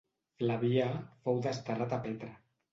Flavià 0.39 0.87
fou 1.27 1.45
desterrat 1.45 1.97
a 1.99 2.03
Petra. 2.09 2.35